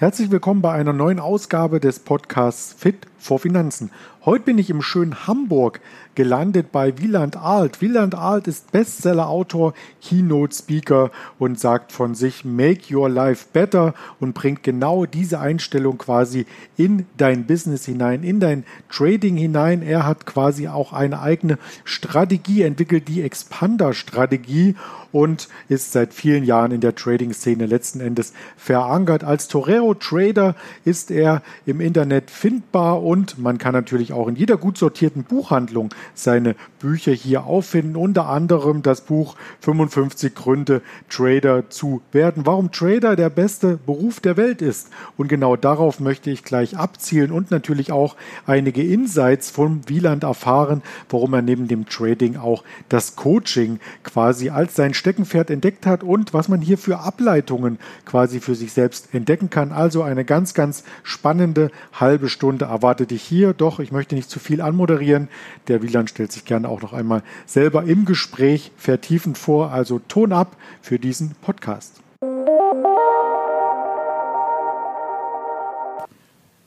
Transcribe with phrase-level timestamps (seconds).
[0.00, 3.90] Herzlich willkommen bei einer neuen Ausgabe des Podcasts Fit vor Finanzen.
[4.24, 5.80] Heute bin ich im schönen Hamburg
[6.14, 7.80] gelandet bei Wieland Alt.
[7.80, 14.62] Wieland Alt ist Bestseller-Autor, Keynote-Speaker und sagt von sich Make Your Life Better und bringt
[14.62, 16.44] genau diese Einstellung quasi
[16.76, 19.82] in dein Business hinein, in dein Trading hinein.
[19.82, 24.76] Er hat quasi auch eine eigene Strategie entwickelt, die Expander-Strategie
[25.12, 29.24] und ist seit vielen Jahren in der Trading-Szene letzten Endes verankert.
[29.24, 29.48] Als
[29.94, 30.54] Torero-Trader
[30.84, 35.90] ist er im Internet findbar und man kann natürlich auch in jeder gut sortierten Buchhandlung
[36.14, 37.96] seine Bücher hier auffinden.
[37.96, 42.46] Unter anderem das Buch 55 Gründe, Trader zu werden.
[42.46, 44.88] Warum Trader der beste Beruf der Welt ist.
[45.16, 50.82] Und genau darauf möchte ich gleich abzielen und natürlich auch einige Insights von Wieland erfahren,
[51.08, 56.32] warum er neben dem Trading auch das Coaching quasi als sein Steckenpferd entdeckt hat und
[56.32, 59.72] was man hier für Ableitungen quasi für sich selbst entdecken kann.
[59.80, 63.54] Also eine ganz, ganz spannende halbe Stunde erwartet dich hier.
[63.54, 65.28] Doch ich möchte nicht zu viel anmoderieren.
[65.68, 69.72] Der Wieland stellt sich gerne auch noch einmal selber im Gespräch vertiefend vor.
[69.72, 72.02] Also Ton ab für diesen Podcast.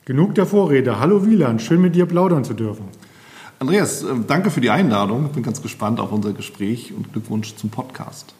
[0.04, 0.98] Genug der Vorrede.
[0.98, 2.88] Hallo Wieland, schön mit dir plaudern zu dürfen.
[3.60, 5.26] Andreas, äh, danke für die Einladung.
[5.26, 8.34] Ich bin ganz gespannt auf unser Gespräch und Glückwunsch zum Podcast.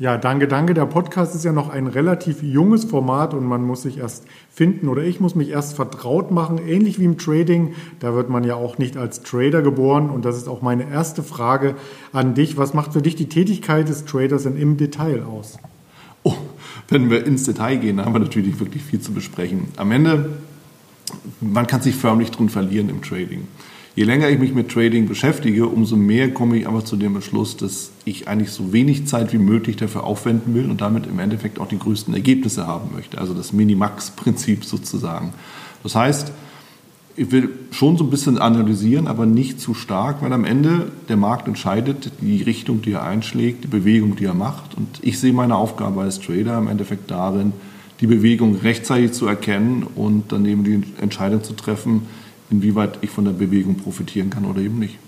[0.00, 0.72] Ja, danke, danke.
[0.72, 4.88] Der Podcast ist ja noch ein relativ junges Format und man muss sich erst finden
[4.88, 7.74] oder ich muss mich erst vertraut machen, ähnlich wie im Trading.
[7.98, 11.22] Da wird man ja auch nicht als Trader geboren und das ist auch meine erste
[11.22, 11.74] Frage
[12.14, 12.56] an dich.
[12.56, 15.58] Was macht für dich die Tätigkeit des Traders denn im Detail aus?
[16.22, 16.32] Oh,
[16.88, 19.68] wenn wir ins Detail gehen, haben wir natürlich wirklich viel zu besprechen.
[19.76, 20.30] Am Ende,
[21.42, 23.46] man kann sich förmlich drin verlieren im Trading
[23.94, 27.56] je länger ich mich mit Trading beschäftige, umso mehr komme ich aber zu dem Beschluss,
[27.56, 31.58] dass ich eigentlich so wenig Zeit wie möglich dafür aufwenden will und damit im Endeffekt
[31.58, 33.18] auch die größten Ergebnisse haben möchte.
[33.18, 35.32] Also das Minimax-Prinzip sozusagen.
[35.82, 36.32] Das heißt,
[37.16, 41.16] ich will schon so ein bisschen analysieren, aber nicht zu stark, weil am Ende der
[41.16, 44.76] Markt entscheidet die Richtung, die er einschlägt, die Bewegung, die er macht.
[44.76, 47.52] Und ich sehe meine Aufgabe als Trader im Endeffekt darin,
[48.00, 52.06] die Bewegung rechtzeitig zu erkennen und dann eben die Entscheidung zu treffen,
[52.50, 54.98] inwieweit ich von der Bewegung profitieren kann oder eben nicht.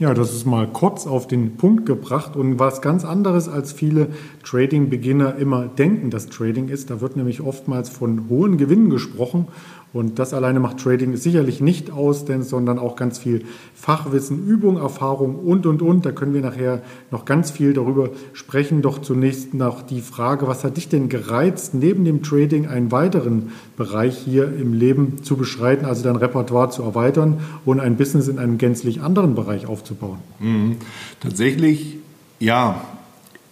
[0.00, 4.08] Ja, das ist mal kurz auf den Punkt gebracht und was ganz anderes, als viele
[4.42, 6.90] Trading-Beginner immer denken, dass Trading ist.
[6.90, 9.46] Da wird nämlich oftmals von hohen Gewinnen gesprochen
[9.94, 13.44] und das alleine macht Trading sicherlich nicht aus, denn, sondern auch ganz viel
[13.76, 16.04] Fachwissen, Übung, Erfahrung und, und, und.
[16.04, 16.82] Da können wir nachher
[17.12, 18.82] noch ganz viel darüber sprechen.
[18.82, 23.52] Doch zunächst noch die Frage, was hat dich denn gereizt, neben dem Trading einen weiteren
[23.76, 28.40] Bereich hier im Leben zu beschreiten, also dein Repertoire zu erweitern und ein Business in
[28.40, 30.18] einem gänzlich anderen Bereich aufzubauen?
[30.40, 30.74] Mhm.
[31.20, 31.98] Tatsächlich,
[32.40, 32.84] ja,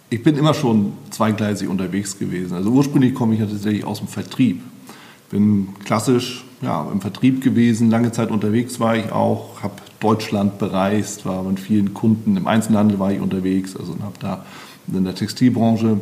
[0.09, 2.53] ich bin immer schon zweigleisig unterwegs gewesen.
[2.53, 4.59] Also ursprünglich komme ich ja tatsächlich aus dem Vertrieb
[5.33, 11.25] bin klassisch ja, im Vertrieb gewesen, lange Zeit unterwegs war ich auch, habe Deutschland bereist,
[11.25, 14.45] war mit vielen Kunden, im Einzelhandel war ich unterwegs, also habe da
[14.87, 15.99] in der Textilbranche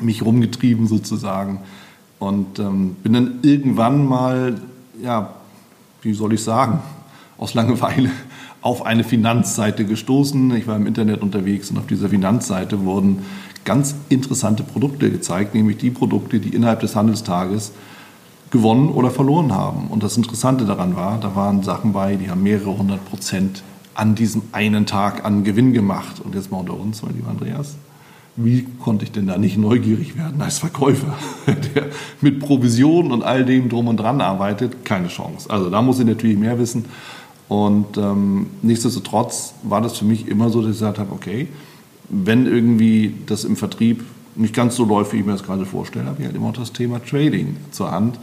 [0.00, 1.60] mich rumgetrieben sozusagen
[2.18, 4.60] und ähm, bin dann irgendwann mal,
[5.02, 5.34] ja,
[6.02, 6.80] wie soll ich sagen,
[7.38, 8.10] aus Langeweile
[8.60, 10.54] auf eine Finanzseite gestoßen.
[10.56, 13.24] Ich war im Internet unterwegs und auf dieser Finanzseite wurden
[13.64, 17.72] ganz interessante Produkte gezeigt, nämlich die Produkte, die innerhalb des Handelstages
[18.52, 19.88] gewonnen oder verloren haben.
[19.88, 23.64] Und das Interessante daran war, da waren Sachen bei, die haben mehrere hundert Prozent
[23.94, 26.20] an diesem einen Tag an Gewinn gemacht.
[26.20, 27.76] Und jetzt mal unter uns, mein lieber Andreas,
[28.36, 31.14] wie konnte ich denn da nicht neugierig werden als Verkäufer,
[31.46, 31.86] der
[32.20, 34.84] mit Provisionen und all dem drum und dran arbeitet?
[34.84, 35.50] Keine Chance.
[35.50, 36.84] Also da muss ich natürlich mehr wissen.
[37.48, 41.48] Und ähm, nichtsdestotrotz war das für mich immer so, dass ich gesagt habe, okay,
[42.08, 46.06] wenn irgendwie das im Vertrieb nicht ganz so läuft, wie ich mir das gerade vorstelle,
[46.06, 48.18] habe ich halt immer auch das Thema Trading zur Hand.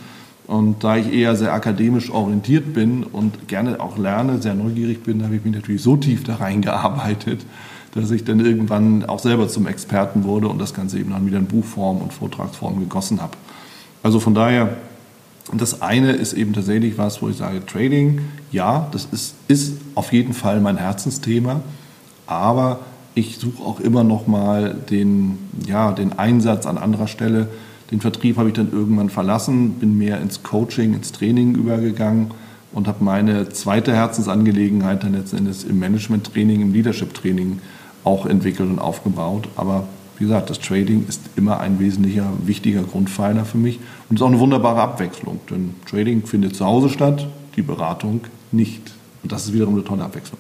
[0.50, 5.24] Und da ich eher sehr akademisch orientiert bin und gerne auch lerne, sehr neugierig bin,
[5.24, 7.46] habe ich mich natürlich so tief da reingearbeitet,
[7.94, 11.38] dass ich dann irgendwann auch selber zum Experten wurde und das Ganze eben dann wieder
[11.38, 13.34] in Buchform und Vortragsform gegossen habe.
[14.02, 14.70] Also von daher,
[15.54, 18.22] das eine ist eben tatsächlich was, wo ich sage, Trading,
[18.52, 21.62] ja, das ist, ist auf jeden Fall mein Herzensthema,
[22.26, 22.80] aber
[23.14, 25.38] ich suche auch immer noch mal den,
[25.68, 27.50] ja, den Einsatz an anderer Stelle,
[27.92, 32.32] den Vertrieb habe ich dann irgendwann verlassen, bin mehr ins Coaching, ins Training übergegangen
[32.72, 37.60] und habe meine zweite Herzensangelegenheit dann letztendlich im Management-Training, im Leadership-Training
[38.04, 39.50] auch entwickelt und aufgebaut.
[39.56, 39.88] Aber
[40.18, 44.28] wie gesagt, das Trading ist immer ein wesentlicher, wichtiger Grundpfeiler für mich und ist auch
[44.28, 45.40] eine wunderbare Abwechslung.
[45.50, 48.22] Denn Trading findet zu Hause statt, die Beratung
[48.52, 48.92] nicht.
[49.24, 50.40] Und das ist wiederum eine tolle Abwechslung.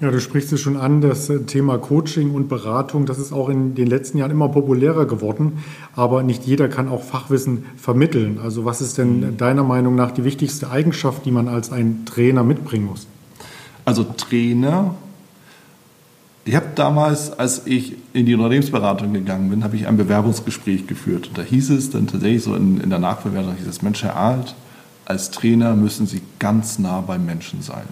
[0.00, 3.74] Ja, du sprichst es schon an, das Thema Coaching und Beratung, das ist auch in
[3.74, 5.58] den letzten Jahren immer populärer geworden,
[5.96, 8.38] aber nicht jeder kann auch Fachwissen vermitteln.
[8.40, 9.36] Also was ist denn mhm.
[9.38, 13.08] deiner Meinung nach die wichtigste Eigenschaft, die man als ein Trainer mitbringen muss?
[13.84, 14.94] Also Trainer,
[16.44, 21.26] ich habe damals, als ich in die Unternehmensberatung gegangen bin, habe ich ein Bewerbungsgespräch geführt.
[21.26, 24.16] Und da hieß es dann tatsächlich so in, in der Nachbewertung, hieß es, Mensch, Herr
[24.16, 24.54] Alt,
[25.06, 27.88] als Trainer müssen Sie ganz nah beim Menschen sein.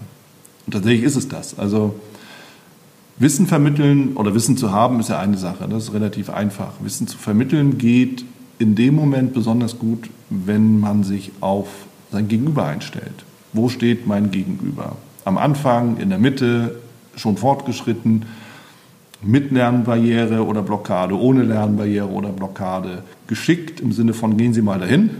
[0.66, 1.58] Und tatsächlich ist es das.
[1.58, 1.94] Also
[3.18, 5.66] Wissen vermitteln oder Wissen zu haben ist ja eine Sache.
[5.68, 6.72] Das ist relativ einfach.
[6.80, 8.24] Wissen zu vermitteln geht
[8.58, 11.68] in dem Moment besonders gut, wenn man sich auf
[12.12, 13.24] sein Gegenüber einstellt.
[13.52, 14.96] Wo steht mein Gegenüber?
[15.24, 16.76] Am Anfang, in der Mitte,
[17.16, 18.26] schon fortgeschritten,
[19.22, 24.78] mit Lernbarriere oder Blockade, ohne Lernbarriere oder Blockade, geschickt im Sinne von gehen Sie mal
[24.78, 25.10] dahin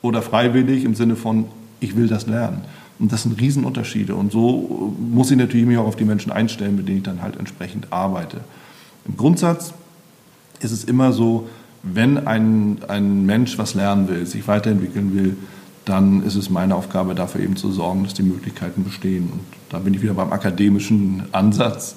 [0.00, 1.46] oder freiwillig im Sinne von
[1.80, 2.62] ich will das lernen.
[3.02, 4.14] Und das sind Riesenunterschiede.
[4.14, 7.20] Und so muss ich natürlich mich auch auf die Menschen einstellen, mit denen ich dann
[7.20, 8.42] halt entsprechend arbeite.
[9.08, 9.74] Im Grundsatz
[10.60, 11.48] ist es immer so,
[11.82, 15.36] wenn ein, ein Mensch was lernen will, sich weiterentwickeln will,
[15.84, 19.30] dann ist es meine Aufgabe, dafür eben zu sorgen, dass die Möglichkeiten bestehen.
[19.32, 21.96] Und da bin ich wieder beim akademischen Ansatz.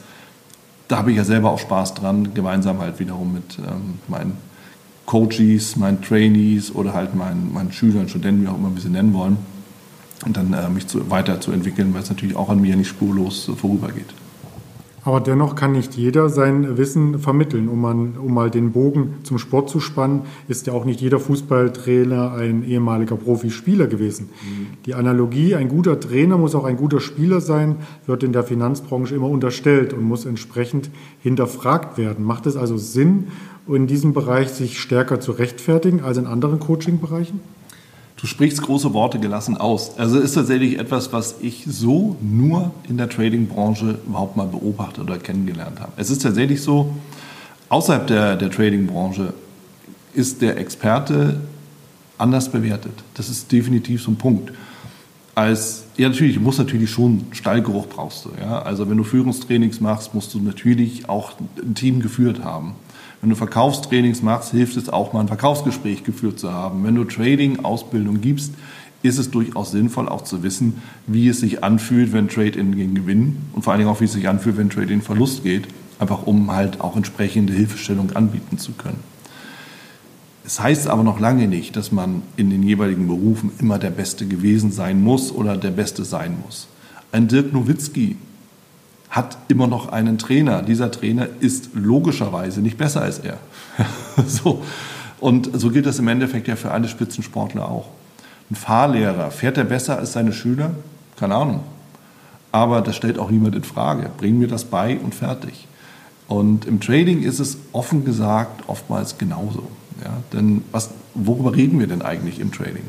[0.88, 4.38] Da habe ich ja selber auch Spaß dran, gemeinsam halt wiederum mit ähm, meinen
[5.06, 9.14] Coaches, meinen Trainees oder halt meinen, meinen Schülern, Studenten, wie auch immer wir sie nennen
[9.14, 9.38] wollen,
[10.34, 14.14] dann äh, mich zu, weiterzuentwickeln, weil es natürlich auch an mir nicht spurlos äh, vorübergeht.
[15.06, 17.70] Aber dennoch kann nicht jeder sein Wissen vermitteln.
[17.70, 21.20] Um, man, um mal den Bogen zum Sport zu spannen, ist ja auch nicht jeder
[21.20, 24.30] Fußballtrainer ein ehemaliger Profispieler gewesen.
[24.30, 24.68] Mhm.
[24.88, 27.76] Die Analogie, ein guter Trainer muss auch ein guter Spieler sein,
[28.08, 30.90] wird in der Finanzbranche immer unterstellt und muss entsprechend
[31.22, 32.26] hinterfragt werden.
[32.26, 33.28] Macht es also Sinn,
[33.68, 37.42] in diesem Bereich sich stärker zu rechtfertigen als in anderen Coaching-Bereichen?
[38.26, 40.00] Du sprichst große Worte gelassen aus.
[40.00, 45.20] Also ist tatsächlich etwas, was ich so nur in der Trading-Branche überhaupt mal beobachtet oder
[45.20, 45.92] kennengelernt habe.
[45.98, 46.92] Es ist tatsächlich so,
[47.70, 49.32] außerhalb der, der Trading-Branche
[50.16, 51.40] ist der Experte
[52.18, 52.94] anders bewertet.
[53.14, 54.52] Das ist definitiv so ein Punkt.
[55.36, 58.32] Als, ja, natürlich, du musst natürlich schon Stallgeruch brauchst du.
[58.42, 58.60] Ja?
[58.64, 61.34] Also wenn du Führungstrainings machst, musst du natürlich auch
[61.64, 62.74] ein Team geführt haben.
[63.26, 66.84] Wenn du Verkaufstrainings machst, hilft es auch mal ein Verkaufsgespräch geführt zu haben.
[66.84, 68.54] Wenn du Trading-Ausbildung gibst,
[69.02, 73.38] ist es durchaus sinnvoll auch zu wissen, wie es sich anfühlt, wenn Trade-in gegen Gewinn
[73.54, 75.68] und vor allen Dingen auch, wie es sich anfühlt, wenn Trade-in Verlust geht,
[75.98, 79.00] einfach um halt auch entsprechende Hilfestellung anbieten zu können.
[80.46, 84.28] Es heißt aber noch lange nicht, dass man in den jeweiligen Berufen immer der Beste
[84.28, 86.68] gewesen sein muss oder der Beste sein muss.
[87.12, 88.18] Ein Dirk Nowitzki
[89.16, 90.62] hat immer noch einen Trainer.
[90.62, 93.38] Dieser Trainer ist logischerweise nicht besser als er.
[94.28, 94.62] so.
[95.22, 97.88] Und so gilt das im Endeffekt ja für alle Spitzensportler auch.
[98.52, 100.72] Ein Fahrlehrer, fährt er besser als seine Schüler?
[101.18, 101.62] Keine Ahnung.
[102.52, 104.12] Aber das stellt auch niemand in Frage.
[104.18, 105.66] Bring mir das bei und fertig.
[106.28, 109.64] Und im Trading ist es offen gesagt oftmals genauso.
[110.04, 110.18] Ja?
[110.34, 112.84] Denn was, worüber reden wir denn eigentlich im Trading?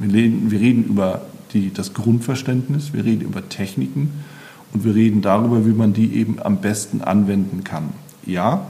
[0.00, 4.24] Wir reden, wir reden über die, das Grundverständnis, wir reden über Techniken,
[4.72, 7.90] und wir reden darüber, wie man die eben am besten anwenden kann.
[8.24, 8.66] Ja,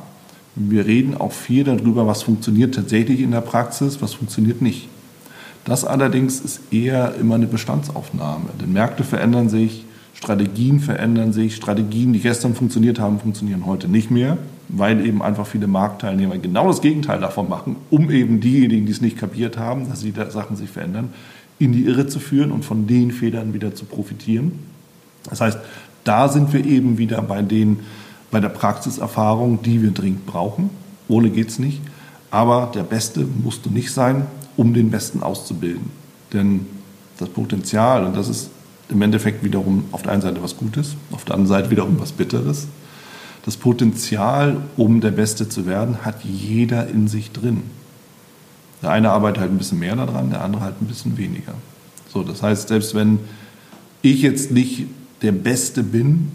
[0.54, 4.88] wir reden auch viel darüber, was funktioniert tatsächlich in der Praxis, was funktioniert nicht.
[5.64, 12.12] Das allerdings ist eher immer eine Bestandsaufnahme, denn Märkte verändern sich, Strategien verändern sich, Strategien,
[12.12, 16.80] die gestern funktioniert haben, funktionieren heute nicht mehr, weil eben einfach viele Marktteilnehmer genau das
[16.80, 20.70] Gegenteil davon machen, um eben diejenigen, die es nicht kapiert haben, dass die Sachen sich
[20.70, 21.12] verändern,
[21.58, 24.52] in die Irre zu führen und von den Fehlern wieder zu profitieren.
[25.28, 25.58] Das heißt,
[26.04, 27.80] da sind wir eben wieder bei, den,
[28.30, 30.70] bei der Praxiserfahrung, die wir dringend brauchen.
[31.08, 31.80] Ohne geht es nicht.
[32.30, 34.26] Aber der Beste musst du nicht sein,
[34.56, 35.90] um den Besten auszubilden.
[36.32, 36.66] Denn
[37.18, 38.50] das Potenzial, und das ist
[38.88, 42.12] im Endeffekt wiederum auf der einen Seite was Gutes, auf der anderen Seite wiederum was
[42.12, 42.66] Bitteres.
[43.44, 47.62] Das Potenzial, um der Beste zu werden, hat jeder in sich drin.
[48.82, 51.54] Der eine arbeitet halt ein bisschen mehr daran, der andere halt ein bisschen weniger.
[52.12, 53.18] So, das heißt, selbst wenn
[54.02, 54.86] ich jetzt nicht
[55.22, 56.32] der Beste bin,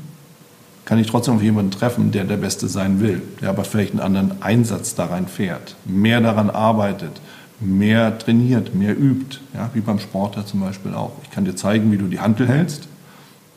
[0.86, 4.02] kann ich trotzdem auf jemanden treffen, der der Beste sein will, der aber vielleicht einen
[4.02, 7.20] anderen Einsatz da rein fährt, mehr daran arbeitet,
[7.60, 11.14] mehr trainiert, mehr übt, ja, wie beim Sportler zum Beispiel auch.
[11.24, 12.88] Ich kann dir zeigen, wie du die Handel hältst.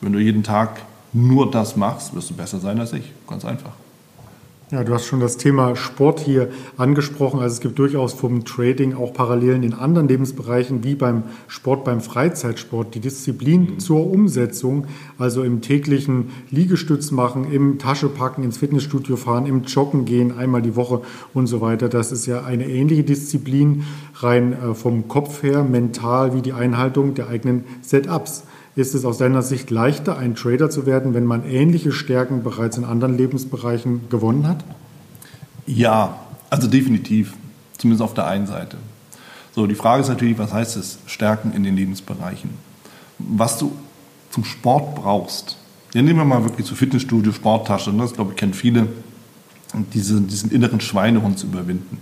[0.01, 0.81] Wenn du jeden Tag
[1.13, 3.11] nur das machst, wirst du besser sein als ich.
[3.27, 3.73] Ganz einfach.
[4.71, 7.39] Ja, du hast schon das Thema Sport hier angesprochen.
[7.39, 12.01] Also es gibt durchaus vom Trading auch Parallelen in anderen Lebensbereichen wie beim Sport, beim
[12.01, 12.93] Freizeitsport.
[12.93, 13.79] Die Disziplin mhm.
[13.79, 14.85] zur Umsetzung,
[15.17, 20.61] also im täglichen Liegestütz machen, im Tasche packen, ins Fitnessstudio fahren, im Joggen gehen, einmal
[20.61, 21.01] die Woche
[21.33, 21.89] und so weiter.
[21.89, 23.85] Das ist ja eine ähnliche Disziplin,
[24.17, 28.43] rein äh, vom Kopf her, mental wie die Einhaltung der eigenen Setups.
[28.79, 32.77] Ist es aus deiner Sicht leichter, ein Trader zu werden, wenn man ähnliche Stärken bereits
[32.77, 34.63] in anderen Lebensbereichen gewonnen hat?
[35.65, 36.17] Ja,
[36.49, 37.33] also definitiv.
[37.77, 38.77] Zumindest auf der einen Seite.
[39.53, 42.51] So, die Frage ist natürlich, was heißt es, Stärken in den Lebensbereichen?
[43.17, 43.73] Was du
[44.31, 45.57] zum Sport brauchst,
[45.93, 48.03] ja, nehmen wir mal wirklich zu Fitnessstudio, Sporttasche, ne?
[48.03, 48.87] das glaube ich kennen viele,
[49.93, 51.97] diese, diesen inneren Schweinehund zu überwinden.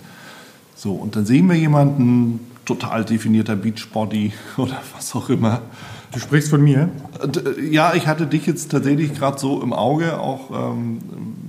[0.75, 5.63] So, und dann sehen wir jemanden, total definierter Beachbody oder was auch immer.
[6.11, 6.89] Du sprichst von mir?
[7.69, 10.99] Ja, ich hatte dich jetzt tatsächlich gerade so im Auge, auch ähm,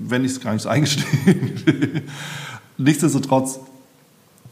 [0.07, 2.03] wenn ich es gar nicht so eingestehen.
[2.77, 3.61] Nichtsdestotrotz,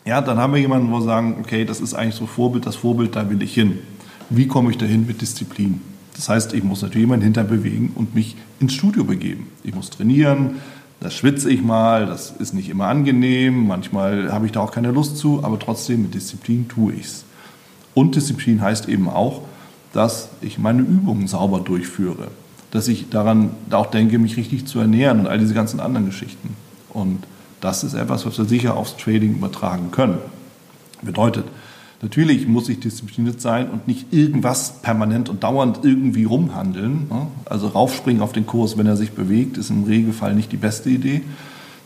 [0.04, 2.76] ja, dann haben wir jemanden, wo wir sagen, okay, das ist eigentlich so Vorbild, das
[2.76, 3.78] Vorbild, da will ich hin.
[4.30, 5.80] Wie komme ich dahin mit Disziplin?
[6.14, 9.48] Das heißt, ich muss natürlich meinen Hintern bewegen und mich ins Studio begeben.
[9.64, 10.56] Ich muss trainieren,
[11.00, 14.92] da schwitze ich mal, das ist nicht immer angenehm, manchmal habe ich da auch keine
[14.92, 17.24] Lust zu, aber trotzdem mit Disziplin tue ich es.
[17.92, 19.42] Und Disziplin heißt eben auch,
[19.92, 22.28] dass ich meine Übungen sauber durchführe,
[22.70, 26.56] dass ich daran auch denke, mich richtig zu ernähren und all diese ganzen anderen Geschichten.
[26.90, 27.24] Und
[27.60, 30.18] das ist etwas, was wir sicher aufs Trading übertragen können.
[31.02, 31.44] Bedeutet,
[32.02, 37.08] Natürlich muss ich diszipliniert sein und nicht irgendwas permanent und dauernd irgendwie rumhandeln.
[37.08, 37.26] Ne?
[37.46, 40.90] Also raufspringen auf den Kurs, wenn er sich bewegt, ist im Regelfall nicht die beste
[40.90, 41.22] Idee.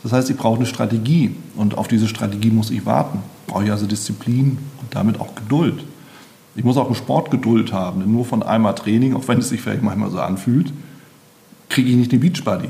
[0.03, 3.19] Das heißt, ich brauche eine Strategie und auf diese Strategie muss ich warten.
[3.47, 5.83] Brauche ich also Disziplin und damit auch Geduld.
[6.55, 9.49] Ich muss auch im Sport Geduld haben, denn nur von einmal Training, auch wenn es
[9.49, 10.73] sich vielleicht manchmal so anfühlt,
[11.69, 12.69] kriege ich nicht den Beachbody.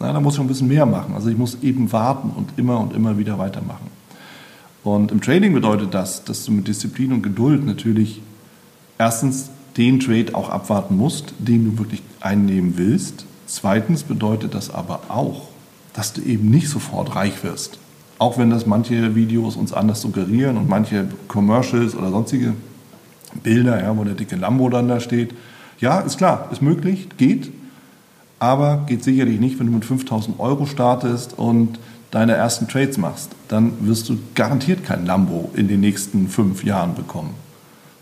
[0.00, 1.14] Na, da muss ich ein bisschen mehr machen.
[1.14, 3.90] Also ich muss eben warten und immer und immer wieder weitermachen.
[4.84, 8.22] Und im Trading bedeutet das, dass du mit Disziplin und Geduld natürlich
[8.98, 13.24] erstens den Trade auch abwarten musst, den du wirklich einnehmen willst.
[13.46, 15.48] Zweitens bedeutet das aber auch,
[15.94, 17.78] dass du eben nicht sofort reich wirst.
[18.18, 22.54] Auch wenn das manche Videos uns anders suggerieren und manche Commercials oder sonstige
[23.42, 25.34] Bilder, ja, wo der dicke Lambo dann da steht.
[25.80, 27.50] Ja, ist klar, ist möglich, geht,
[28.38, 31.78] aber geht sicherlich nicht, wenn du mit 5000 Euro startest und
[32.10, 36.94] deine ersten Trades machst, dann wirst du garantiert kein Lambo in den nächsten fünf Jahren
[36.94, 37.34] bekommen.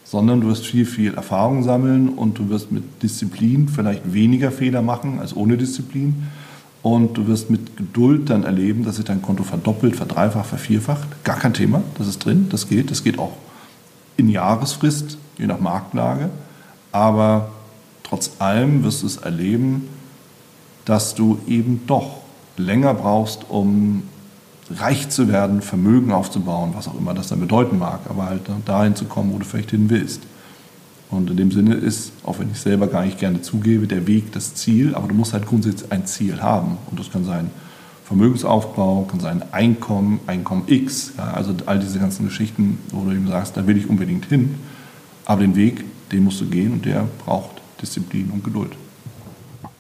[0.04, 4.83] Sondern du wirst viel, viel Erfahrung sammeln und du wirst mit Disziplin vielleicht weniger Fehler
[4.83, 6.28] machen als ohne Disziplin.
[6.83, 11.25] Und du wirst mit Geduld dann erleben, dass sich dein Konto verdoppelt, verdreifacht, vervierfacht.
[11.25, 12.92] Gar kein Thema, das ist drin, das geht.
[12.92, 13.33] Das geht auch
[14.17, 16.31] in Jahresfrist, je nach Marktlage.
[16.93, 17.49] Aber
[18.03, 19.89] trotz allem wirst du es erleben,
[20.85, 22.19] dass du eben doch
[22.57, 24.05] länger brauchst, um
[24.71, 28.97] reich zu werden, Vermögen aufzubauen, was auch immer das dann bedeuten mag, aber halt dahin
[28.97, 30.23] zu kommen, wo du vielleicht hin willst.
[31.11, 34.33] Und in dem Sinne ist, auch wenn ich selber gar nicht gerne zugebe, der Weg
[34.33, 36.79] das Ziel, aber du musst halt grundsätzlich ein Ziel haben.
[36.91, 37.51] Und das kann sein
[38.07, 43.27] Vermögensaufbau, kann sein Einkommen, Einkommen X, ja, also all diese ganzen Geschichten, wo du eben
[43.27, 44.55] sagst, da will ich unbedingt hin.
[45.25, 47.51] Aber den Weg, den musst du gehen und der braucht
[47.83, 48.71] Disziplin und Geduld.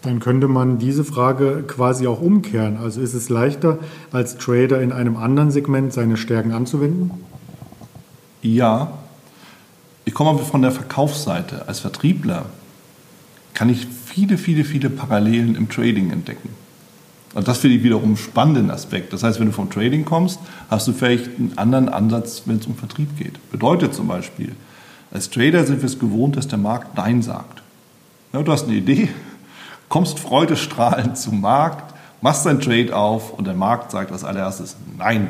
[0.02, 2.78] Dann könnte man diese Frage quasi auch umkehren.
[2.78, 3.78] Also ist es leichter,
[4.10, 7.12] als Trader in einem anderen Segment seine Stärken anzuwenden?
[8.42, 8.92] Ja.
[10.04, 11.68] Ich komme von der Verkaufsseite.
[11.68, 12.46] Als Vertriebler
[13.54, 16.50] kann ich viele, viele, viele Parallelen im Trading entdecken.
[17.36, 19.12] Und das finde ich wiederum einen spannenden Aspekt.
[19.12, 20.40] Das heißt, wenn du vom Trading kommst,
[20.70, 23.50] hast du vielleicht einen anderen Ansatz, wenn es um Vertrieb geht.
[23.50, 24.56] Bedeutet zum Beispiel,
[25.12, 27.62] als Trader sind wir es gewohnt, dass der Markt Nein sagt.
[28.32, 29.10] Ja, du hast eine Idee,
[29.90, 35.28] kommst freudestrahlend zum Markt, machst dein Trade auf und der Markt sagt als allererstes, nein,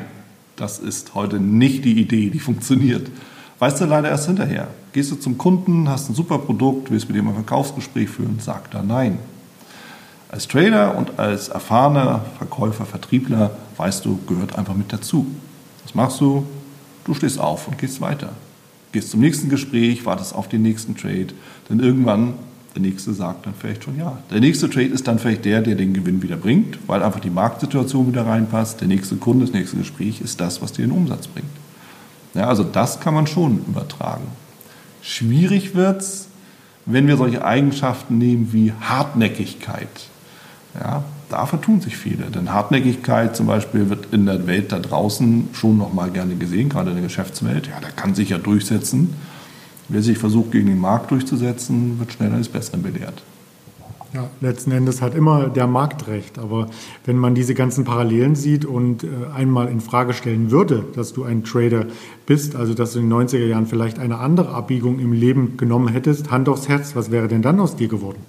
[0.55, 3.11] das ist heute nicht die Idee, die funktioniert.
[3.59, 4.69] Weißt du leider erst hinterher.
[4.93, 8.75] Gehst du zum Kunden, hast ein super Produkt, willst mit ihm ein Verkaufsgespräch führen, sagt
[8.75, 9.19] er nein.
[10.29, 15.25] Als Trader und als erfahrener Verkäufer, Vertriebler, weißt du, gehört einfach mit dazu.
[15.83, 16.45] Was machst du?
[17.05, 18.33] Du stehst auf und gehst weiter.
[18.91, 21.27] Gehst zum nächsten Gespräch, wartest auf den nächsten Trade,
[21.69, 22.33] denn irgendwann
[22.75, 24.19] der nächste sagt dann vielleicht schon ja.
[24.29, 27.31] Der nächste Trade ist dann vielleicht der, der den Gewinn wieder bringt, weil einfach die
[27.31, 28.81] Marktsituation wieder reinpasst.
[28.81, 31.49] Der nächste Kunde, das nächste Gespräch ist das, was dir den Umsatz bringt.
[32.35, 34.27] Ja, also das kann man schon übertragen.
[35.01, 36.27] Schwierig wird es,
[36.85, 39.89] wenn wir solche Eigenschaften nehmen wie Hartnäckigkeit.
[40.79, 42.25] Ja, da vertun sich viele.
[42.25, 46.89] Denn Hartnäckigkeit zum Beispiel wird in der Welt da draußen schon nochmal gerne gesehen, gerade
[46.89, 47.67] in der Geschäftswelt.
[47.67, 49.13] Ja, der kann sich ja durchsetzen.
[49.89, 53.23] Wer sich versucht, gegen den Markt durchzusetzen, wird schnell eines Besseren belehrt.
[54.13, 56.39] Ja, letzten Endes hat immer der Markt recht.
[56.39, 56.67] Aber
[57.05, 61.23] wenn man diese ganzen Parallelen sieht und äh, einmal in Frage stellen würde, dass du
[61.23, 61.85] ein Trader
[62.25, 65.89] bist, also dass du in den 90er Jahren vielleicht eine andere Abbiegung im Leben genommen
[65.89, 68.19] hättest, Hand aufs Herz, was wäre denn dann aus dir geworden?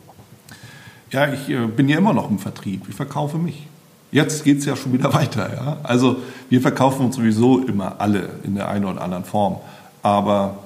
[1.11, 2.83] Ja, ich äh, bin ja immer noch im Vertrieb.
[2.89, 3.67] Ich verkaufe mich.
[4.11, 5.51] Jetzt geht es ja schon wieder weiter.
[5.55, 5.77] Ja?
[5.83, 6.17] Also
[6.49, 9.57] wir verkaufen uns sowieso immer alle in der einen oder anderen Form.
[10.03, 10.59] Aber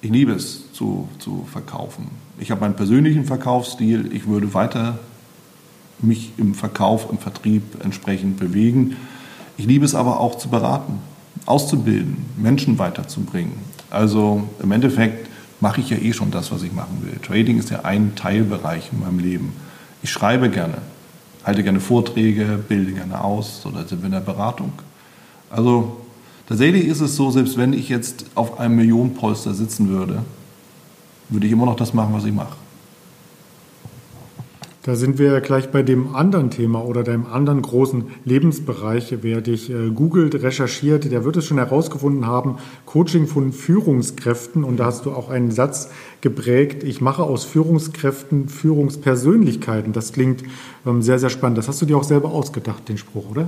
[0.00, 2.08] ich liebe es zu, zu verkaufen.
[2.38, 4.10] Ich habe meinen persönlichen Verkaufsstil.
[4.12, 4.98] Ich würde weiter
[6.02, 8.96] mich im Verkauf, im Vertrieb entsprechend bewegen.
[9.58, 11.00] Ich liebe es aber auch zu beraten,
[11.44, 13.52] auszubilden, Menschen weiterzubringen.
[13.90, 15.28] Also im Endeffekt
[15.60, 17.18] mache ich ja eh schon das, was ich machen will.
[17.18, 19.52] Trading ist ja ein Teilbereich in meinem Leben.
[20.02, 20.78] Ich schreibe gerne,
[21.44, 24.72] halte gerne Vorträge, bilde gerne aus oder sind wir in der Beratung.
[25.50, 26.00] Also
[26.48, 30.22] tatsächlich ist es so, selbst wenn ich jetzt auf einem Millionenpolster sitzen würde,
[31.28, 32.56] würde ich immer noch das machen, was ich mache.
[34.90, 39.18] Da sind wir gleich bei dem anderen Thema oder deinem anderen großen Lebensbereich.
[39.22, 42.56] Wer dich äh, googelt, recherchiert, der wird es schon herausgefunden haben,
[42.86, 44.64] Coaching von Führungskräften.
[44.64, 45.90] Und da hast du auch einen Satz
[46.22, 49.92] geprägt, ich mache aus Führungskräften Führungspersönlichkeiten.
[49.92, 50.42] Das klingt
[50.84, 51.58] ähm, sehr, sehr spannend.
[51.58, 53.46] Das hast du dir auch selber ausgedacht, den Spruch, oder?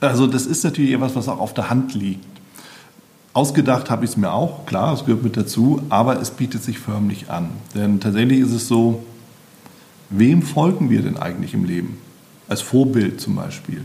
[0.00, 2.26] Also das ist natürlich etwas, was auch auf der Hand liegt.
[3.32, 6.78] Ausgedacht habe ich es mir auch, klar, es gehört mit dazu, aber es bietet sich
[6.78, 7.48] förmlich an.
[7.74, 9.02] Denn tatsächlich ist es so,
[10.10, 11.98] Wem folgen wir denn eigentlich im Leben?
[12.48, 13.82] Als Vorbild zum Beispiel.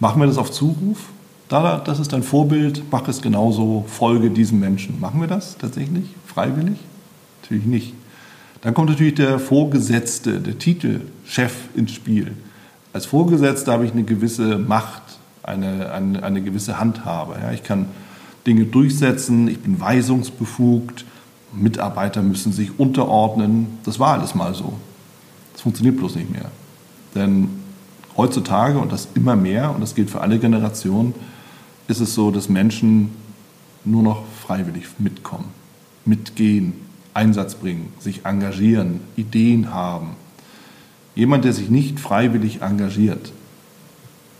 [0.00, 1.10] Machen wir das auf Zuruf?
[1.48, 4.98] Da, das ist ein Vorbild, mach es genauso, folge diesem Menschen.
[5.00, 6.06] Machen wir das tatsächlich?
[6.26, 6.78] Freiwillig?
[7.42, 7.94] Natürlich nicht.
[8.62, 12.32] Dann kommt natürlich der Vorgesetzte, der Titelchef ins Spiel.
[12.92, 15.02] Als Vorgesetzter habe ich eine gewisse Macht,
[15.42, 17.36] eine, eine, eine gewisse Handhabe.
[17.40, 17.86] Ja, ich kann
[18.46, 21.04] Dinge durchsetzen, ich bin weisungsbefugt,
[21.52, 23.78] Mitarbeiter müssen sich unterordnen.
[23.84, 24.72] Das war alles mal so.
[25.54, 26.50] Das funktioniert bloß nicht mehr.
[27.14, 27.48] Denn
[28.16, 31.14] heutzutage, und das immer mehr, und das gilt für alle Generationen,
[31.88, 33.10] ist es so, dass Menschen
[33.84, 35.46] nur noch freiwillig mitkommen,
[36.04, 36.74] mitgehen,
[37.12, 40.16] Einsatz bringen, sich engagieren, Ideen haben.
[41.14, 43.32] Jemand, der sich nicht freiwillig engagiert,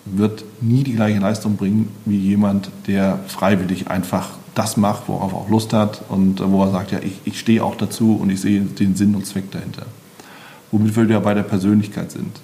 [0.06, 5.38] wird nie die gleiche Leistung bringen wie jemand, der freiwillig einfach das macht, worauf er
[5.38, 8.40] auch Lust hat und wo er sagt, ja, ich, ich stehe auch dazu und ich
[8.40, 9.86] sehe den Sinn und Zweck dahinter
[10.74, 12.40] womit wir ja bei der Persönlichkeit sind.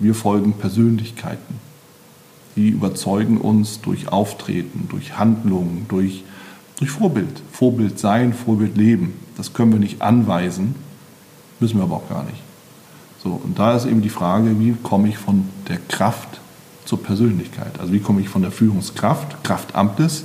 [0.00, 1.60] Wir folgen Persönlichkeiten.
[2.56, 6.24] Die überzeugen uns durch Auftreten, durch Handlungen, durch,
[6.78, 7.42] durch Vorbild.
[7.52, 9.14] Vorbild sein, Vorbild leben.
[9.36, 10.74] Das können wir nicht anweisen,
[11.60, 12.42] müssen wir aber auch gar nicht.
[13.22, 16.40] So, und da ist eben die Frage, wie komme ich von der Kraft
[16.84, 17.78] zur Persönlichkeit?
[17.78, 20.24] Also wie komme ich von der Führungskraft, Kraftamtes,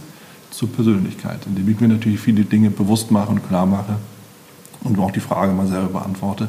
[0.50, 3.98] zur Persönlichkeit, indem ich mir natürlich viele Dinge bewusst mache und klar mache
[4.84, 6.48] und auch die Frage mal selber beantworte,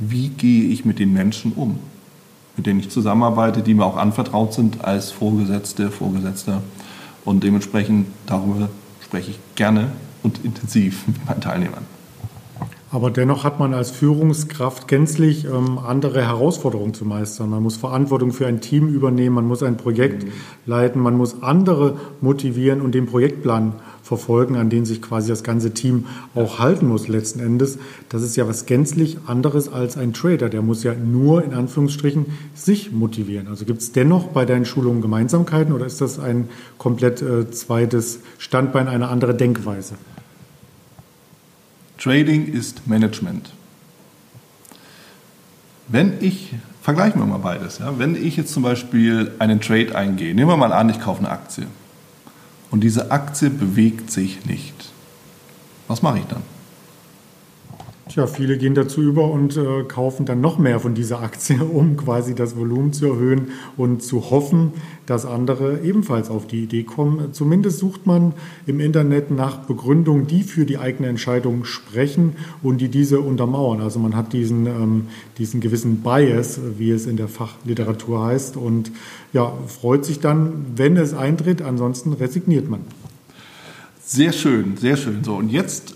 [0.00, 1.78] wie gehe ich mit den Menschen um,
[2.56, 6.62] mit denen ich zusammenarbeite, die mir auch anvertraut sind als Vorgesetzte, Vorgesetzter.
[7.24, 8.70] Und dementsprechend darüber
[9.02, 11.84] spreche ich gerne und intensiv mit meinen Teilnehmern.
[12.92, 17.50] Aber dennoch hat man als Führungskraft gänzlich ähm, andere Herausforderungen zu meistern.
[17.50, 20.32] Man muss Verantwortung für ein Team übernehmen, man muss ein Projekt mhm.
[20.66, 23.74] leiten, man muss andere motivieren und den Projektplan
[24.10, 27.78] verfolgen, an den sich quasi das ganze Team auch halten muss letzten Endes.
[28.08, 30.48] Das ist ja was gänzlich anderes als ein Trader.
[30.48, 33.46] Der muss ja nur in Anführungsstrichen sich motivieren.
[33.46, 38.18] Also gibt es dennoch bei deinen Schulungen Gemeinsamkeiten oder ist das ein komplett äh, zweites
[38.38, 39.94] Standbein, eine andere Denkweise?
[41.96, 43.52] Trading ist Management.
[45.86, 50.34] Wenn ich, vergleichen wir mal beides, ja, wenn ich jetzt zum Beispiel einen Trade eingehe,
[50.34, 51.68] nehmen wir mal an, ich kaufe eine Aktie
[52.70, 54.92] und diese Aktie bewegt sich nicht.
[55.88, 56.42] Was mache ich dann?
[58.10, 61.96] Tja, viele gehen dazu über und äh, kaufen dann noch mehr von dieser Aktie, um
[61.96, 64.72] quasi das Volumen zu erhöhen und zu hoffen,
[65.06, 67.32] dass andere ebenfalls auf die Idee kommen.
[67.32, 68.32] Zumindest sucht man
[68.66, 73.80] im Internet nach Begründungen, die für die eigene Entscheidung sprechen und die diese untermauern.
[73.80, 75.06] Also man hat diesen, ähm,
[75.38, 78.90] diesen gewissen Bias, wie es in der Fachliteratur heißt, und
[79.32, 81.62] ja, freut sich dann, wenn es eintritt.
[81.62, 82.80] Ansonsten resigniert man.
[84.04, 85.22] Sehr schön, sehr schön.
[85.22, 85.94] So, und jetzt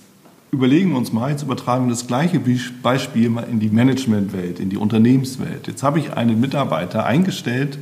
[0.54, 2.40] überlegen wir uns mal, jetzt übertragen wir das gleiche
[2.82, 5.66] Beispiel mal in die Managementwelt, in die Unternehmenswelt.
[5.66, 7.78] Jetzt habe ich einen Mitarbeiter eingestellt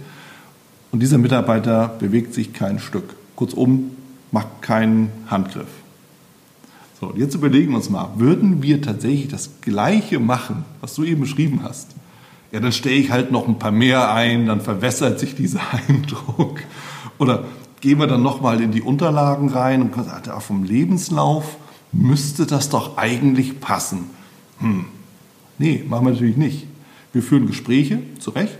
[0.90, 3.14] und dieser Mitarbeiter bewegt sich kein Stück.
[3.36, 3.92] Kurzum,
[4.30, 5.68] macht keinen Handgriff.
[7.00, 11.20] So, jetzt überlegen wir uns mal, würden wir tatsächlich das Gleiche machen, was du eben
[11.20, 11.90] beschrieben hast?
[12.52, 16.60] Ja, dann stelle ich halt noch ein paar mehr ein, dann verwässert sich dieser Eindruck.
[17.18, 17.44] Oder
[17.80, 21.56] gehen wir dann nochmal in die Unterlagen rein und sagen, vom Lebenslauf
[21.92, 24.10] müsste das doch eigentlich passen.
[24.58, 24.86] Hm.
[25.58, 26.66] Nee, machen wir natürlich nicht.
[27.12, 28.58] Wir führen Gespräche, zu Recht.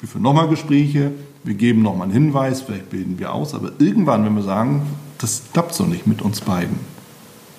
[0.00, 1.12] Wir führen nochmal Gespräche,
[1.42, 4.82] wir geben nochmal einen Hinweis, vielleicht bilden wir aus, aber irgendwann, wenn wir sagen,
[5.18, 6.78] das klappt so nicht mit uns beiden,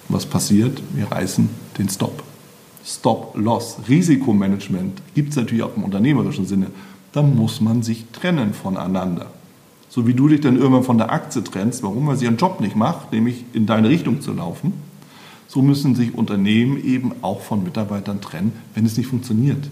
[0.08, 0.82] was passiert?
[0.94, 1.50] Wir reißen
[1.80, 2.24] den Stop.
[2.86, 6.68] Stop-Loss, Risikomanagement gibt es natürlich auch im unternehmerischen Sinne.
[7.12, 9.32] Da muss man sich trennen voneinander.
[9.90, 12.08] So wie du dich dann irgendwann von der Aktie trennst, warum?
[12.08, 14.74] Weil sie ihren Job nicht macht, nämlich in deine Richtung zu laufen
[15.48, 19.70] so müssen sich Unternehmen eben auch von Mitarbeitern trennen, wenn es nicht funktioniert.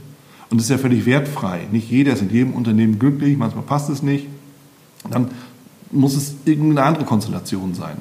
[0.50, 1.68] Und das ist ja völlig wertfrei.
[1.72, 4.28] Nicht jeder ist in jedem Unternehmen glücklich, manchmal passt es nicht.
[5.10, 5.30] Dann
[5.92, 7.98] muss es irgendeine andere Konstellation sein.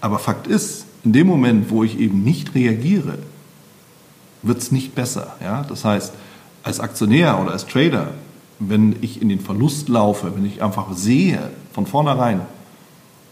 [0.00, 3.18] Aber Fakt ist, in dem Moment, wo ich eben nicht reagiere,
[4.42, 5.36] wird es nicht besser.
[5.42, 5.64] Ja?
[5.68, 6.14] Das heißt,
[6.62, 8.12] als Aktionär oder als Trader,
[8.58, 12.42] wenn ich in den Verlust laufe, wenn ich einfach sehe von vornherein,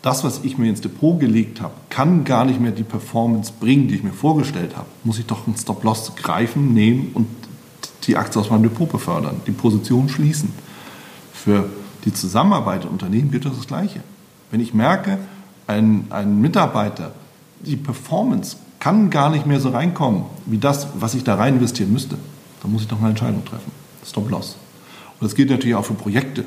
[0.03, 3.89] das, was ich mir ins Depot gelegt habe, kann gar nicht mehr die Performance bringen,
[3.89, 7.27] die ich mir vorgestellt habe, muss ich doch einen Stop-Loss greifen, nehmen und
[8.05, 10.53] die Aktie aus meinem Depot befördern, die Position schließen.
[11.33, 11.69] Für
[12.05, 14.01] die Zusammenarbeit im Unternehmen gilt das, das Gleiche.
[14.51, 15.19] Wenn ich merke,
[15.67, 17.13] ein, ein Mitarbeiter,
[17.61, 21.93] die Performance kann gar nicht mehr so reinkommen, wie das, was ich da rein investieren
[21.93, 22.17] müsste,
[22.63, 23.73] dann muss ich doch eine Entscheidung treffen.
[24.07, 24.57] Stop-Loss.
[25.21, 26.45] Und das gilt natürlich auch für Projekte.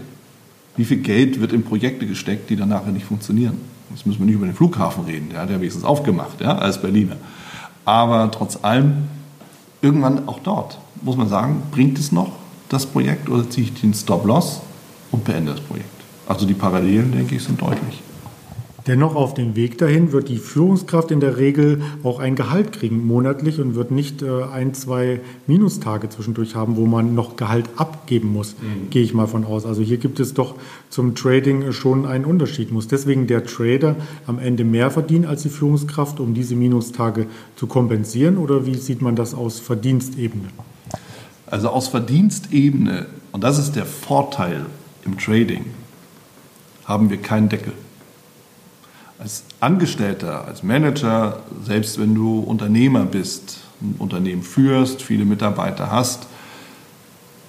[0.78, 3.58] Wie viel Geld wird in Projekte gesteckt, die dann nachher nicht funktionieren?
[3.90, 6.82] Jetzt müssen wir nicht über den Flughafen reden, der hat ja wenigstens aufgemacht, ja, als
[6.82, 7.18] Berliner.
[7.84, 9.10] Aber trotz allem,
[9.82, 12.32] irgendwann auch dort, muss man sagen, bringt es noch
[12.70, 14.62] das Projekt oder ziehe ich den Stop-Loss
[15.12, 15.90] und beende das Projekt?
[16.28, 18.02] Also die Parallelen, denke ich, sind deutlich.
[18.88, 23.06] Dennoch auf dem Weg dahin wird die Führungskraft in der Regel auch ein Gehalt kriegen
[23.06, 28.34] monatlich und wird nicht äh, ein, zwei Minustage zwischendurch haben, wo man noch Gehalt abgeben
[28.34, 28.90] muss, mhm.
[28.90, 29.66] gehe ich mal von aus.
[29.66, 30.56] Also hier gibt es doch
[30.90, 32.72] zum Trading schon einen Unterschied.
[32.72, 37.68] Muss deswegen der Trader am Ende mehr verdienen als die Führungskraft, um diese Minustage zu
[37.68, 38.38] kompensieren?
[38.38, 40.48] Oder wie sieht man das aus Verdienstebene?
[41.46, 44.66] Also aus Verdienstebene, und das ist der Vorteil
[45.06, 45.66] im Trading,
[46.86, 47.74] haben wir keinen Deckel
[49.22, 56.26] als Angestellter, als Manager, selbst wenn du Unternehmer bist, ein Unternehmen führst, viele Mitarbeiter hast,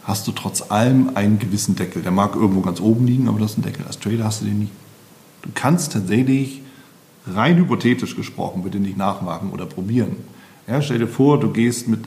[0.05, 2.03] hast du trotz allem einen gewissen Deckel.
[2.03, 3.87] Der mag irgendwo ganz oben liegen, aber das ist ein Deckel.
[3.87, 4.69] Als Trader hast du den nie.
[5.41, 6.61] Du kannst tatsächlich,
[7.27, 10.17] rein hypothetisch gesprochen, bitte nicht nachmachen oder probieren.
[10.67, 12.01] Ja, stell dir vor, du gehst mit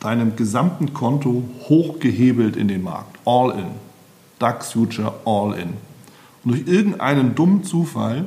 [0.00, 3.20] deinem gesamten Konto hochgehebelt in den Markt.
[3.24, 3.66] All in.
[4.40, 5.74] DAX Future All in.
[6.44, 8.26] Und durch irgendeinen dummen Zufall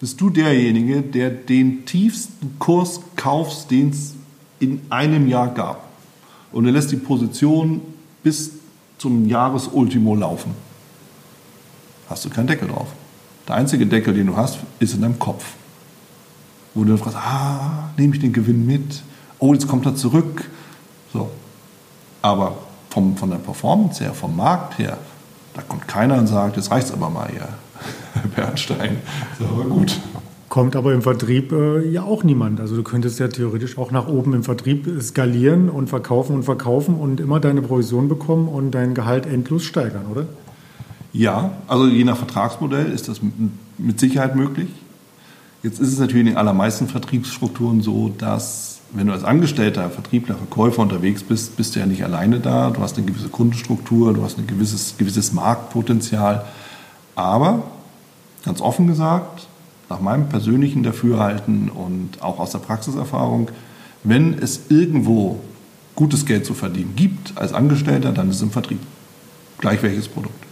[0.00, 4.14] bist du derjenige, der den tiefsten Kurs kaufst, den es
[4.58, 5.84] in einem Jahr gab.
[6.52, 7.82] Und er lässt die Position
[8.22, 8.52] bis
[8.98, 10.52] zum Jahresultimo laufen.
[12.08, 12.88] Hast du keinen Deckel drauf.
[13.46, 15.44] Der einzige Deckel, den du hast, ist in deinem Kopf.
[16.74, 19.02] Wo du dann fragst, ah, nehme ich den Gewinn mit?
[19.38, 20.50] Oh, jetzt kommt er zurück.
[21.12, 21.30] So.
[22.22, 22.58] Aber
[22.90, 24.98] vom, von der Performance her, vom Markt her,
[25.54, 27.48] da kommt keiner und sagt, jetzt reicht es aber mal hier.
[28.28, 28.98] Bernstein.
[29.38, 29.98] Das ist aber gut.
[30.48, 32.60] Kommt aber im Vertrieb äh, ja auch niemand.
[32.60, 36.96] Also du könntest ja theoretisch auch nach oben im Vertrieb skalieren und verkaufen und verkaufen
[36.96, 40.26] und immer deine Provision bekommen und dein Gehalt endlos steigern, oder?
[41.12, 43.20] Ja, also je nach Vertragsmodell ist das
[43.78, 44.68] mit Sicherheit möglich.
[45.62, 50.34] Jetzt ist es natürlich in den allermeisten Vertriebsstrukturen so, dass wenn du als Angestellter, Vertriebler,
[50.34, 52.70] Verkäufer unterwegs bist, bist du ja nicht alleine da.
[52.70, 56.44] Du hast eine gewisse Kundenstruktur, du hast ein gewisses, gewisses Marktpotenzial.
[57.14, 57.62] Aber
[58.44, 59.48] ganz offen gesagt,
[59.88, 63.50] nach meinem persönlichen Dafürhalten und auch aus der Praxiserfahrung,
[64.04, 65.40] wenn es irgendwo
[65.96, 68.80] gutes Geld zu verdienen gibt als Angestellter, dann ist es im Vertrieb.
[69.58, 70.49] Gleich welches Produkt.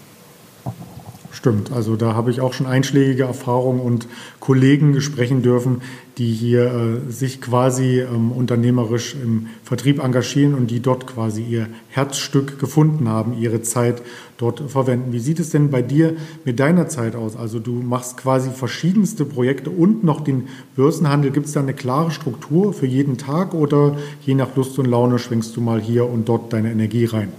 [1.30, 4.08] Stimmt, also da habe ich auch schon einschlägige Erfahrungen und
[4.40, 5.82] Kollegen sprechen dürfen,
[6.16, 6.72] die hier
[7.06, 13.08] äh, sich quasi ähm, unternehmerisch im Vertrieb engagieren und die dort quasi ihr Herzstück gefunden
[13.08, 14.02] haben, ihre Zeit
[14.38, 15.12] dort verwenden.
[15.12, 17.36] Wie sieht es denn bei dir mit deiner Zeit aus?
[17.36, 21.30] Also du machst quasi verschiedenste Projekte und noch den Börsenhandel.
[21.30, 25.18] Gibt es da eine klare Struktur für jeden Tag oder je nach Lust und Laune
[25.18, 27.32] schwingst du mal hier und dort deine Energie rein?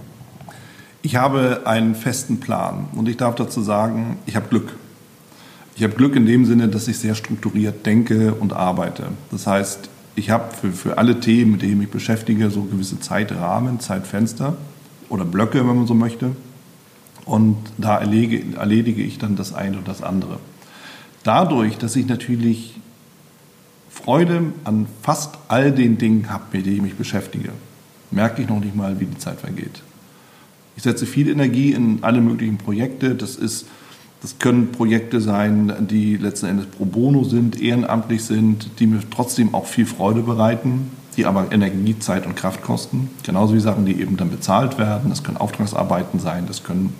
[1.01, 4.75] Ich habe einen festen Plan und ich darf dazu sagen, ich habe Glück.
[5.75, 9.03] Ich habe Glück in dem Sinne, dass ich sehr strukturiert denke und arbeite.
[9.31, 12.99] Das heißt, ich habe für, für alle Themen, mit denen ich mich beschäftige, so gewisse
[12.99, 14.57] Zeitrahmen, Zeitfenster
[15.07, 16.35] oder Blöcke, wenn man so möchte.
[17.23, 20.39] Und da erledige, erledige ich dann das eine und das andere.
[21.23, 22.77] Dadurch, dass ich natürlich
[23.89, 27.51] Freude an fast all den Dingen habe, mit denen ich mich beschäftige,
[28.11, 29.81] merke ich noch nicht mal, wie die Zeit vergeht.
[30.79, 33.13] Ich setze viel Energie in alle möglichen Projekte.
[33.13, 33.67] Das, ist,
[34.21, 39.53] das können Projekte sein, die letzten Endes pro bono sind, ehrenamtlich sind, die mir trotzdem
[39.53, 43.09] auch viel Freude bereiten, die aber Energie, Zeit und Kraft kosten.
[43.23, 45.09] Genauso wie Sachen, die eben dann bezahlt werden.
[45.09, 46.93] Das können Auftragsarbeiten sein, das können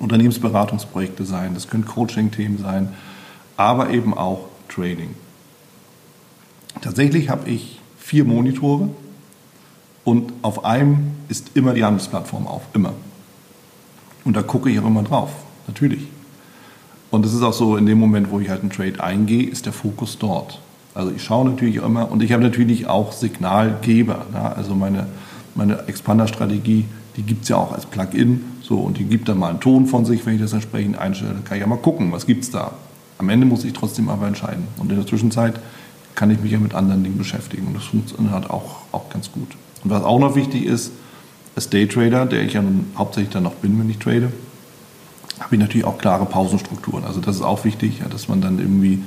[0.00, 2.88] Unternehmensberatungsprojekte sein, das können Coaching-Themen sein,
[3.56, 5.10] aber eben auch Trading.
[6.80, 8.88] Tatsächlich habe ich vier Monitore
[10.04, 12.92] und auf einem ist immer die Handelsplattform auf, immer.
[14.24, 15.30] Und da gucke ich auch immer drauf,
[15.66, 16.06] natürlich.
[17.10, 19.66] Und es ist auch so, in dem Moment, wo ich halt einen Trade eingehe, ist
[19.66, 20.60] der Fokus dort.
[20.94, 24.26] Also ich schaue natürlich immer und ich habe natürlich auch Signalgeber.
[24.34, 24.52] Ja?
[24.52, 25.06] Also meine,
[25.54, 26.84] meine Expander-Strategie,
[27.16, 28.44] die gibt es ja auch als Plugin.
[28.62, 31.32] So, und die gibt dann mal einen Ton von sich, wenn ich das entsprechend einstelle.
[31.32, 32.72] Dann kann ich ja mal gucken, was gibt es da.
[33.16, 34.64] Am Ende muss ich trotzdem aber entscheiden.
[34.76, 35.58] Und in der Zwischenzeit
[36.14, 37.68] kann ich mich ja mit anderen Dingen beschäftigen.
[37.68, 39.48] Und das funktioniert halt auch, auch ganz gut.
[39.84, 40.92] Und was auch noch wichtig ist,
[41.56, 44.32] als Daytrader, der ich ja nun hauptsächlich dann noch bin, wenn ich trade,
[45.40, 47.04] habe ich natürlich auch klare Pausenstrukturen.
[47.04, 49.02] Also das ist auch wichtig, ja, dass man dann irgendwie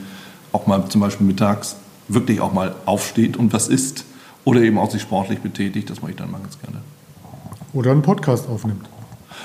[0.52, 1.76] auch mal zum Beispiel mittags
[2.08, 4.06] wirklich auch mal aufsteht und was isst
[4.44, 5.90] oder eben auch sich sportlich betätigt.
[5.90, 6.82] Das mache ich dann mal ganz gerne.
[7.74, 8.90] Oder einen Podcast aufnimmt.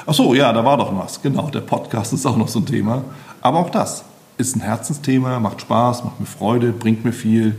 [0.06, 1.22] Ach so, ja, da war doch was.
[1.22, 3.04] Genau, der Podcast ist auch noch so ein Thema.
[3.40, 4.04] Aber auch das
[4.38, 7.56] ist ein Herzensthema, macht Spaß, macht mir Freude, bringt mir viel.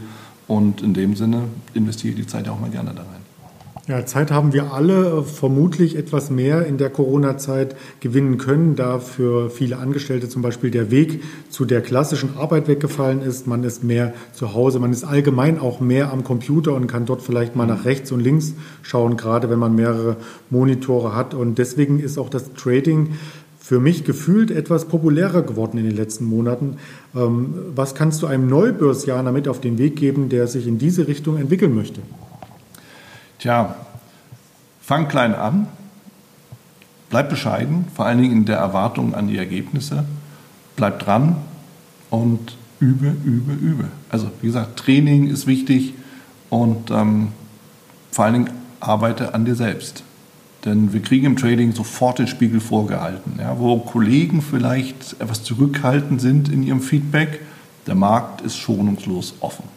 [0.48, 3.17] Und in dem Sinne investiere ich die Zeit ja auch mal gerne da rein.
[3.88, 9.50] Ja, Zeit haben wir alle vermutlich etwas mehr in der Corona-Zeit gewinnen können, da für
[9.50, 13.48] viele Angestellte zum Beispiel der Weg zu der klassischen Arbeit weggefallen ist.
[13.48, 17.22] Man ist mehr zu Hause, man ist allgemein auch mehr am Computer und kann dort
[17.22, 20.18] vielleicht mal nach rechts und links schauen, gerade wenn man mehrere
[20.50, 21.34] Monitore hat.
[21.34, 23.14] Und deswegen ist auch das Trading
[23.58, 26.76] für mich gefühlt etwas populärer geworden in den letzten Monaten.
[27.16, 31.08] Ähm, was kannst du einem Neubörsjaner mit auf den Weg geben, der sich in diese
[31.08, 32.02] Richtung entwickeln möchte?
[33.48, 33.76] Tja,
[34.82, 35.68] fang klein an,
[37.10, 40.04] bleib bescheiden, vor allen Dingen in der Erwartung an die Ergebnisse,
[40.76, 41.38] bleib dran
[42.10, 43.86] und übe, übe, übe.
[44.10, 45.94] Also wie gesagt, Training ist wichtig
[46.50, 47.30] und ähm,
[48.12, 48.50] vor allen Dingen
[48.82, 50.04] arbeite an dir selbst.
[50.66, 53.40] Denn wir kriegen im Trading sofort den Spiegel vorgehalten.
[53.40, 57.40] Ja, wo Kollegen vielleicht etwas zurückhaltend sind in ihrem Feedback,
[57.86, 59.77] der Markt ist schonungslos offen.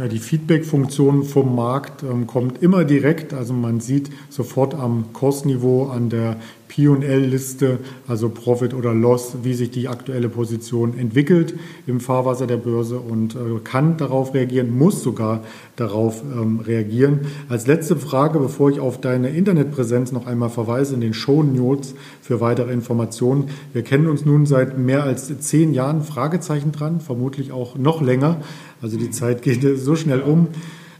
[0.00, 3.34] Ja, die Feedback-Funktion vom Markt ähm, kommt immer direkt.
[3.34, 6.36] Also man sieht sofort am Kursniveau, an der
[6.70, 11.54] P&L-Liste, also Profit oder Loss, wie sich die aktuelle Position entwickelt
[11.88, 15.42] im Fahrwasser der Börse und äh, kann darauf reagieren, muss sogar
[15.74, 17.22] darauf ähm, reagieren.
[17.48, 21.96] Als letzte Frage, bevor ich auf deine Internetpräsenz noch einmal verweise in den Show Notes
[22.22, 23.48] für weitere Informationen.
[23.72, 28.42] Wir kennen uns nun seit mehr als zehn Jahren, Fragezeichen dran, vermutlich auch noch länger.
[28.80, 30.46] Also die Zeit geht so schnell um.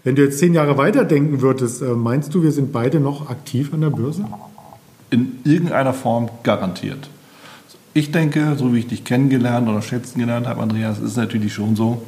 [0.03, 3.73] Wenn du jetzt zehn Jahre weiterdenken würdest, äh, meinst du, wir sind beide noch aktiv
[3.73, 4.25] an der Börse?
[5.11, 7.09] In irgendeiner Form garantiert.
[7.93, 11.53] Ich denke, so wie ich dich kennengelernt oder schätzen gelernt habe, Andreas, ist es natürlich
[11.53, 12.03] schon so,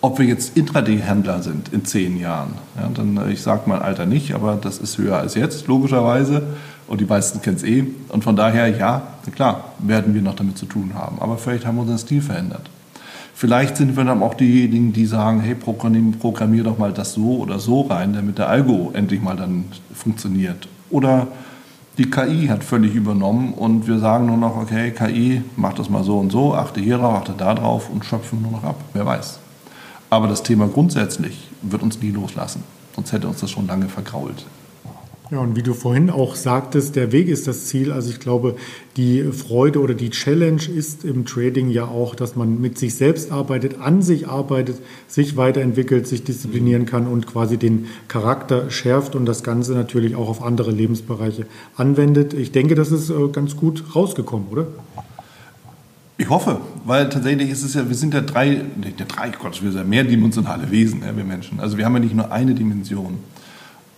[0.00, 2.52] ob wir jetzt Intraday-Händler sind in zehn Jahren.
[2.76, 6.42] Ja, dann, äh, ich sage mein Alter nicht, aber das ist höher als jetzt, logischerweise.
[6.86, 7.84] Und die meisten kennen es eh.
[8.08, 9.02] Und von daher, ja,
[9.34, 11.18] klar, werden wir noch damit zu tun haben.
[11.20, 12.70] Aber vielleicht haben wir unseren Stil verändert.
[13.34, 17.38] Vielleicht sind wir dann auch diejenigen, die sagen, hey, programmier, programmier doch mal das so
[17.38, 19.64] oder so rein, damit der Algo endlich mal dann
[19.94, 20.66] funktioniert.
[20.90, 21.28] Oder
[21.98, 26.04] die KI hat völlig übernommen und wir sagen nur noch, okay, KI, mach das mal
[26.04, 28.76] so und so, achte hier drauf, achte da drauf und schöpfen nur noch ab.
[28.92, 29.40] Wer weiß.
[30.08, 32.62] Aber das Thema grundsätzlich wird uns nie loslassen.
[32.94, 34.46] Sonst hätte uns das schon lange vergrault.
[35.30, 37.92] Ja, und wie du vorhin auch sagtest, der Weg ist das Ziel.
[37.92, 38.56] Also ich glaube,
[38.96, 43.30] die Freude oder die Challenge ist im Trading ja auch, dass man mit sich selbst
[43.30, 49.26] arbeitet, an sich arbeitet, sich weiterentwickelt, sich disziplinieren kann und quasi den Charakter schärft und
[49.26, 51.44] das Ganze natürlich auch auf andere Lebensbereiche
[51.76, 52.32] anwendet.
[52.32, 54.66] Ich denke, das ist äh, ganz gut rausgekommen, oder?
[56.16, 59.72] Ich hoffe, weil tatsächlich ist es ja, wir sind ja drei, nicht drei, Gott, wir
[59.72, 61.60] sind ja mehrdimensionale Wesen, ja, wir Menschen.
[61.60, 63.18] Also wir haben ja nicht nur eine Dimension.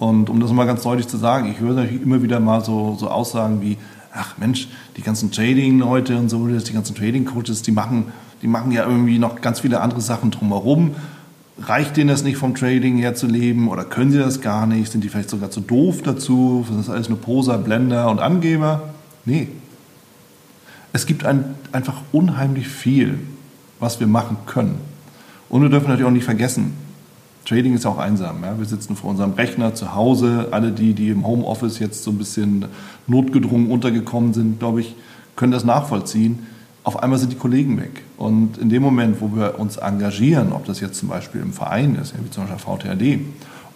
[0.00, 2.96] Und um das mal ganz deutlich zu sagen, ich höre natürlich immer wieder mal so,
[2.98, 3.76] so Aussagen wie,
[4.14, 8.06] ach Mensch, die ganzen Trading-Leute und so, die ganzen Trading-Coaches, die machen,
[8.40, 10.94] die machen ja irgendwie noch ganz viele andere Sachen drumherum.
[11.60, 14.90] Reicht denen das nicht vom Trading her zu leben oder können sie das gar nicht?
[14.90, 16.64] Sind die vielleicht sogar zu doof dazu?
[16.70, 18.94] Das ist alles nur Poser, Blender und Angeber?
[19.26, 19.48] Nee.
[20.94, 23.18] Es gibt ein, einfach unheimlich viel,
[23.78, 24.76] was wir machen können.
[25.50, 26.72] Und wir dürfen natürlich auch nicht vergessen,
[27.44, 28.42] Trading ist auch einsam.
[28.42, 28.58] Ja?
[28.58, 30.48] Wir sitzen vor unserem Rechner zu Hause.
[30.50, 32.66] Alle die, die im Homeoffice jetzt so ein bisschen
[33.06, 34.94] notgedrungen untergekommen sind, glaube ich,
[35.36, 36.46] können das nachvollziehen.
[36.82, 38.02] Auf einmal sind die Kollegen weg.
[38.16, 41.96] Und in dem Moment, wo wir uns engagieren, ob das jetzt zum Beispiel im Verein
[41.96, 43.20] ist, wie zum Beispiel VTRD,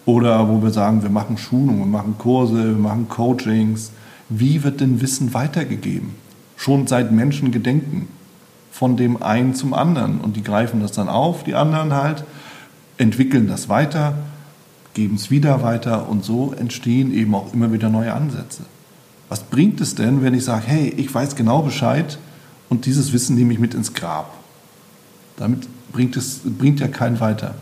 [0.06, 3.90] oder wo wir sagen, wir machen Schulungen, wir machen Kurse, wir machen Coachings,
[4.28, 6.14] wie wird denn Wissen weitergegeben?
[6.56, 8.08] Schon seit Menschen gedenken.
[8.70, 10.20] Von dem einen zum anderen.
[10.20, 12.24] Und die greifen das dann auf, die anderen halt
[12.98, 14.14] entwickeln das weiter,
[14.94, 18.62] geben es wieder weiter und so entstehen eben auch immer wieder neue Ansätze.
[19.28, 22.18] Was bringt es denn, wenn ich sage, hey, ich weiß genau Bescheid
[22.68, 24.32] und dieses Wissen nehme ich mit ins Grab?
[25.36, 27.54] Damit bringt es bringt ja keinen weiter.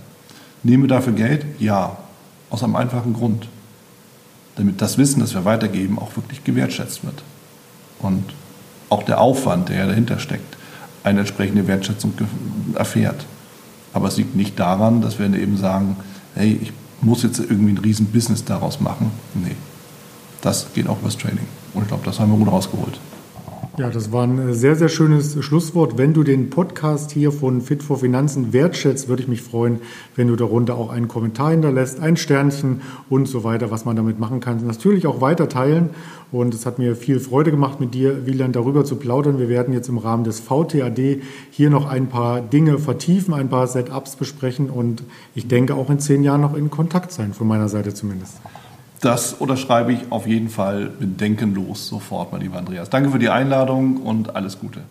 [0.63, 1.47] Nehme dafür Geld?
[1.59, 1.97] Ja,
[2.51, 3.49] aus einem einfachen Grund.
[4.57, 7.23] Damit das Wissen, das wir weitergeben, auch wirklich gewertschätzt wird.
[8.01, 8.25] Und
[8.91, 10.57] auch der Aufwand, der ja dahinter steckt,
[11.03, 12.13] eine entsprechende Wertschätzung
[12.75, 13.25] erfährt.
[13.93, 15.97] Aber es liegt nicht daran, dass wir eben sagen,
[16.35, 19.11] hey, ich muss jetzt irgendwie ein riesen Business daraus machen.
[19.35, 19.57] Nee,
[20.41, 21.47] das geht auch übers Training.
[21.75, 22.99] Und ich glaube, das haben wir gut rausgeholt.
[23.79, 25.97] Ja, das war ein äh, sehr, sehr schönes Schlusswort.
[25.97, 29.81] Wenn du den Podcast hier von Fit for Finanzen wertschätzt, würde ich mich freuen,
[30.15, 34.19] wenn du darunter auch einen Kommentar hinterlässt, ein Sternchen und so weiter, was man damit
[34.19, 34.67] machen kann.
[34.67, 35.89] Natürlich auch weiter teilen.
[36.31, 39.39] Und es hat mir viel Freude gemacht, mit dir, Wieland, darüber zu plaudern.
[39.39, 43.67] Wir werden jetzt im Rahmen des VTAD hier noch ein paar Dinge vertiefen, ein paar
[43.67, 45.03] Setups besprechen und
[45.35, 48.35] ich denke auch in zehn Jahren noch in Kontakt sein, von meiner Seite zumindest.
[49.03, 52.89] Das unterschreibe ich auf jeden Fall bedenkenlos sofort, mein lieber Andreas.
[52.89, 54.83] Danke für die Einladung und alles Gute.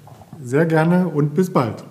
[0.43, 1.86] Sehr gerne und bis bald.